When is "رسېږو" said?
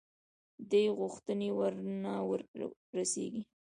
2.97-3.41